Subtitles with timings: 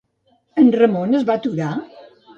[0.61, 1.71] En Ramon es va aturar?